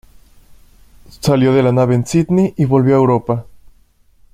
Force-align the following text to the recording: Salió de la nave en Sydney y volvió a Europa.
Salió 1.19 1.53
de 1.53 1.61
la 1.61 1.71
nave 1.71 1.93
en 1.93 2.07
Sydney 2.07 2.55
y 2.57 2.65
volvió 2.65 2.95
a 2.95 2.97
Europa. 2.97 3.45